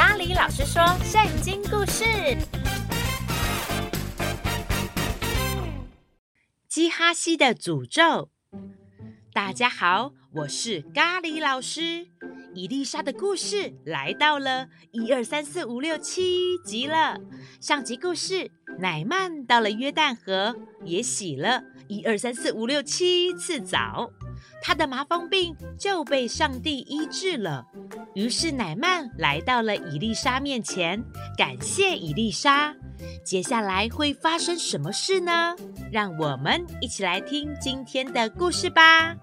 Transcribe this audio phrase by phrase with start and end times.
[0.00, 2.04] 咖喱老师说圣经故事：
[6.68, 8.30] 基哈西的诅咒。
[9.32, 12.06] 大家好，我是咖喱老师。
[12.54, 17.18] 伊丽莎的故事来到了一二三四五六七集了。
[17.60, 20.54] 上集故事，乃曼到了约旦河，
[20.84, 24.12] 也洗了一二三四五六七次澡。
[24.60, 27.66] 他的麻风病就被上帝医治了。
[28.14, 31.02] 于是乃曼来到了伊丽莎面前，
[31.36, 32.74] 感谢伊丽莎。
[33.24, 35.54] 接下来会发生什么事呢？
[35.92, 39.14] 让我们一起来听今天的故事吧。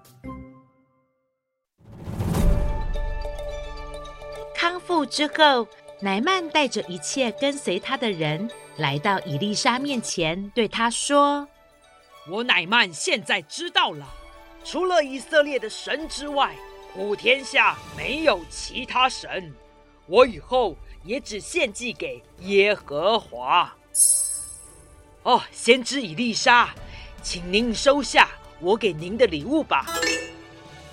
[4.54, 5.68] 康复之后，
[6.00, 11.46] 乃曼带着一切跟随他的人来到伊丽莎面前，对他说
[12.30, 14.06] ：“我乃曼现在知道了。”
[14.68, 16.52] 除了以色列的神之外，
[16.92, 19.54] 普天下没有其他神。
[20.06, 20.74] 我以后
[21.04, 23.72] 也只献祭给耶和华。
[25.22, 26.74] 哦，先知以利沙，
[27.22, 29.86] 请您收下我给您的礼物吧。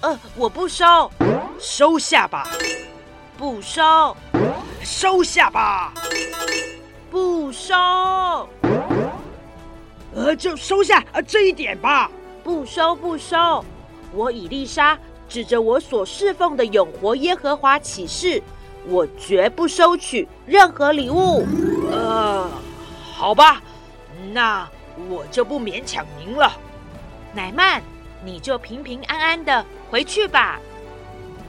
[0.01, 1.09] 呃，我不收。
[1.59, 2.47] 收下吧。
[3.35, 4.15] 不收。
[4.83, 5.91] 收下吧。
[7.09, 7.73] 不收。
[10.13, 12.11] 呃，就收下呃这一点吧。
[12.43, 13.63] 不收不收，
[14.11, 14.99] 我以丽莎
[15.29, 18.43] 指着我所侍奉的永活耶和华起誓，
[18.87, 21.45] 我绝不收取任何礼物。
[21.89, 22.49] 呃，
[23.13, 23.61] 好吧，
[24.33, 24.67] 那
[25.09, 26.51] 我就不勉强您了。
[27.33, 27.81] 乃曼，
[28.25, 30.59] 你就平平安安的回去吧。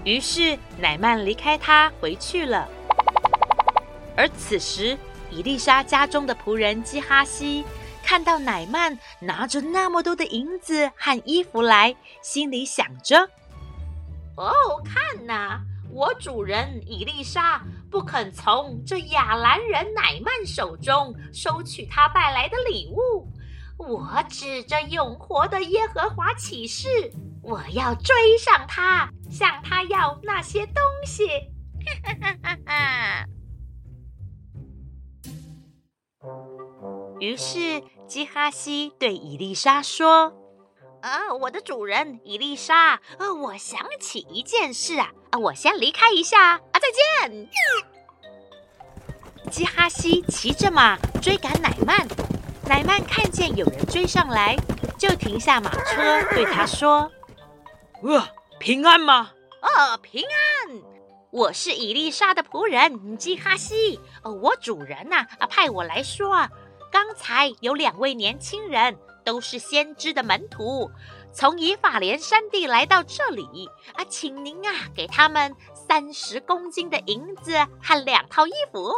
[0.05, 2.69] 于是乃曼离开他回去了。
[4.17, 4.97] 而此时，
[5.31, 7.65] 以丽莎家中的仆人基哈西。
[8.05, 13.19] 看到乃曼拿着那么多的银子和衣服来，心里想着
[14.37, 14.53] ：“哦，
[14.85, 23.27] 看呐，我主人伊丽莎不肯从这亚兰人乃曼手中收取他带来的礼物。
[23.77, 27.11] 我指着永活的耶和华起誓，
[27.43, 30.77] 我要追上他，向他要那些东
[31.07, 31.27] 西。
[37.25, 37.83] ”于是。
[38.07, 40.35] 基哈西对伊丽莎说
[41.01, 46.81] ：“啊，我的主人伊丽莎，呃，我想起一件事啊，啊，我先离开一下啊，再
[47.27, 47.49] 见。”
[49.51, 52.07] 基哈西骑着马追赶乃曼，
[52.69, 54.55] 乃曼看见有人追上来，
[54.99, 57.11] 就停下马车，对他说
[58.05, 58.29] ：“呃，
[58.61, 59.33] 平安吗？
[59.63, 60.83] 哦，平安。
[61.31, 66.51] 我是伊丽莎的仆人基哈西，呃，我主人呐，啊，派我来说啊。”
[66.95, 70.89] 刚才有两位年轻人，都是先知的门徒，
[71.33, 77.53] 从以法莲山地来到这里啊，请您啊给他们三十公斤的银子
[77.83, 78.93] 和两套衣服。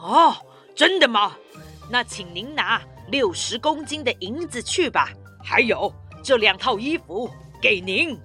[0.00, 0.32] 哦，
[0.76, 1.36] 真的吗？
[1.90, 5.08] 那请您拿六十公斤的银子去吧，
[5.42, 7.28] 还有这两套衣服
[7.60, 8.16] 给您。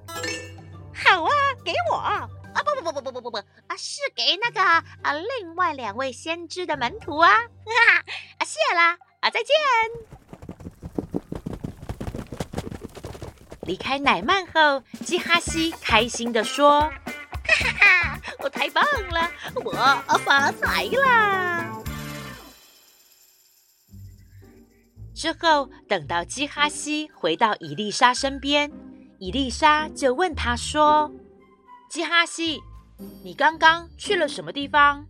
[0.93, 1.31] 好啊，
[1.65, 1.95] 给我。
[1.95, 2.29] 啊
[2.59, 3.43] 不不不不不不不不啊！
[3.79, 7.31] 是给那个啊另外两位先知的门徒啊！
[7.31, 8.03] 哈
[8.37, 9.29] 啊谢啦啊！
[9.29, 9.47] 再见。
[13.61, 16.91] 离开乃曼后，基哈西开心地说：“哈
[17.63, 18.19] 哈哈！
[18.39, 19.31] 我太棒了，
[19.63, 19.71] 我
[20.25, 21.71] 发财啦。”
[25.15, 28.71] 之后，等到基哈西回到伊丽莎身边，
[29.19, 31.11] 伊丽莎就问他说。
[31.89, 32.61] 基哈西，
[33.23, 35.05] 你刚刚去了什么地方？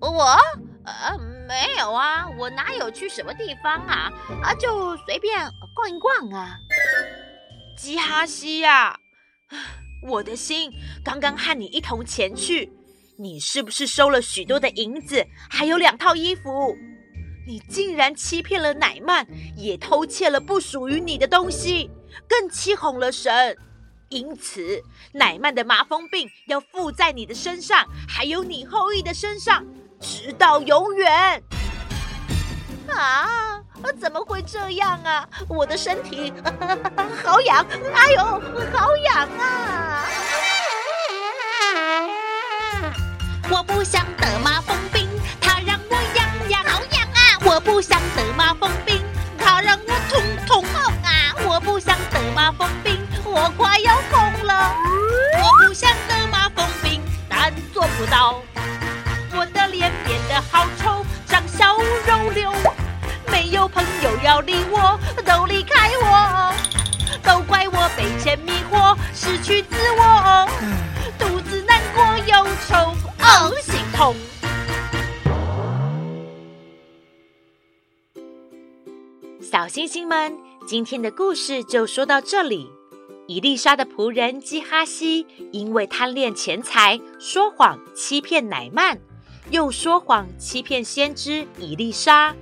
[0.00, 0.36] 我
[0.84, 4.12] 呃没有啊，我哪有去什么地方啊？
[4.42, 5.38] 啊，就随便
[5.74, 6.56] 逛一逛啊。
[7.76, 8.98] 基哈西呀，
[10.08, 10.70] 我的心
[11.04, 12.72] 刚刚和你一同前去，
[13.18, 16.76] 你是不是收了许多的银子，还有两套衣服？
[17.46, 19.26] 你竟然欺骗了乃曼，
[19.56, 21.90] 也偷窃了不属于你的东西，
[22.28, 23.56] 更欺哄了神。
[24.12, 29.64] 因此，乃曼的麻风病要附在你的身上，还有你后裔的身上，
[30.00, 31.42] 直到永远。
[32.88, 33.62] 啊，
[33.98, 35.26] 怎么会这样啊？
[35.48, 36.30] 我的身体
[37.24, 37.64] 好痒，
[37.94, 38.22] 哎呦，
[38.70, 40.04] 好痒啊！
[43.50, 45.08] 我不想得麻风病，
[45.40, 47.38] 它让我痒痒，好痒啊！
[47.46, 48.70] 我不想得麻风
[69.42, 70.46] 去自我，
[71.18, 72.76] 肚子难过又愁，
[73.18, 74.14] 哦，心痛。
[79.40, 82.70] 小星星们，今天的故事就说到这里。
[83.26, 88.98] 以利沙的仆人基哈西因为贪恋钱财，说谎欺骗乃曼，
[89.50, 92.34] 又说谎欺骗先知以利沙。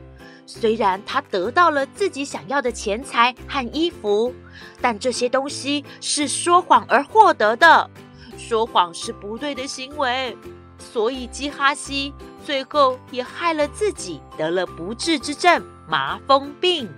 [0.53, 4.35] 虽然他得到了自己想要的钱财和衣服，
[4.81, 7.89] 但这些东西是说谎而获得的。
[8.37, 10.37] 说谎是不对的行为，
[10.77, 12.13] 所以基哈西
[12.45, 16.89] 最后也害了自己，得了不治之症——麻风病。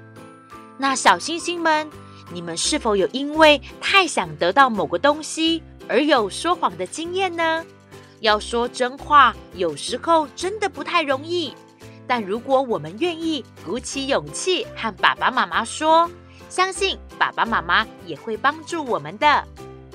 [0.78, 1.90] 那小星星们，
[2.32, 7.62] 你们是否有因为太想得到某个东西而有说谎的经验呢？
[8.20, 11.52] 要说真话，有时候真的不太容易。
[12.06, 16.10] 但如果我们愿意鼓起勇气和爸爸妈妈说，
[16.49, 19.44] 相信爸爸妈妈也会帮助我们的。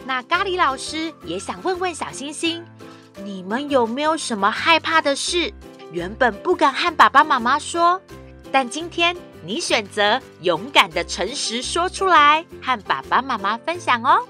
[0.06, 2.65] 那咖喱老师也想问问小星星，
[3.24, 5.54] 你们有没有什么害怕的事，
[5.92, 8.01] 原本不敢和爸爸妈妈说，
[8.51, 14.25] 但今天你选择勇敢的诚实说出来，和爸爸妈妈分享哦。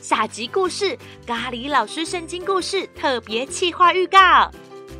[0.00, 0.96] 下集故事，
[1.26, 4.48] 咖喱老师圣经故事特别企划预告：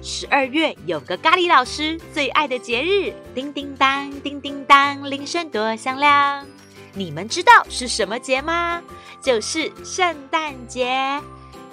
[0.06, 6.46] 十二月有个咖喱老师最爱的节日，叮叮当，叮叮当，铃声多响亮。
[6.94, 8.80] 你们知道是什么节吗？
[9.20, 11.20] 就是圣诞节。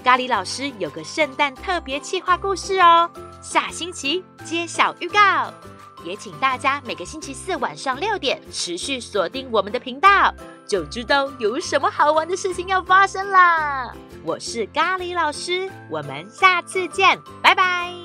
[0.04, 3.08] 咖喱老师有个圣诞特别企划故事哦，
[3.40, 5.54] 下星期揭晓预告。
[6.04, 10.34] 也请大家每个星期四晚上六点持续锁定我们的频道，
[10.66, 13.94] 就知道有什么好玩的事情要发生啦。
[14.24, 18.03] 我是咖喱老师，我们下次见，拜拜。